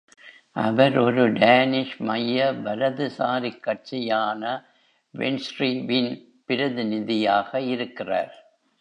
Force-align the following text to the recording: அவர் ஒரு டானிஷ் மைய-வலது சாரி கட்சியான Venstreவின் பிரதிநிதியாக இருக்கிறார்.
அவர் 0.55 0.95
ஒரு 0.97 1.33
டானிஷ் 1.33 1.93
மைய-வலது 1.99 3.07
சாரி 3.09 3.51
கட்சியான 3.59 4.41
Venstreவின் 5.13 6.11
பிரதிநிதியாக 6.45 7.61
இருக்கிறார். 7.71 8.33